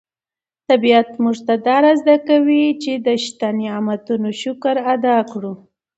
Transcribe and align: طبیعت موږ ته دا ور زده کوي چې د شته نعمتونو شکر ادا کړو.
طبیعت 0.69 1.09
موږ 1.23 1.37
ته 1.47 1.55
دا 1.67 1.77
ور 1.81 1.85
زده 2.01 2.15
کوي 2.27 2.63
چې 2.83 2.91
د 3.05 3.07
شته 3.25 3.47
نعمتونو 3.59 4.29
شکر 4.41 4.75
ادا 4.93 5.17
کړو. 5.31 5.53